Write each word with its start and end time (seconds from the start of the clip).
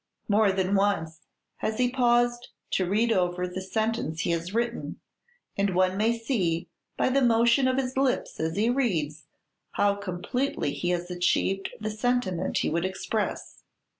More 0.27 0.51
than 0.51 0.73
once 0.73 1.27
has 1.57 1.77
he 1.77 1.91
paused 1.91 2.47
to 2.71 2.87
read 2.89 3.11
over 3.11 3.47
the 3.47 3.61
sentence 3.61 4.21
he 4.21 4.31
has 4.31 4.51
written, 4.51 4.99
and 5.55 5.75
one 5.75 5.95
may 5.95 6.17
see, 6.17 6.69
by 6.97 7.09
the 7.09 7.21
motion 7.21 7.67
of 7.67 7.77
his 7.77 7.95
lips 7.95 8.39
as 8.39 8.55
he 8.55 8.67
reads, 8.71 9.27
how 9.73 9.93
completely 9.93 10.73
he 10.73 10.89
has 10.89 11.11
achieved 11.11 11.69
the 11.79 11.91
sentiment 11.91 12.57
he 12.57 12.69
would 12.71 12.83
express. 12.83 13.61